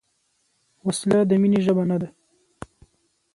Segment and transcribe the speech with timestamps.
[0.87, 2.07] وسله د مینې ژبه نه ده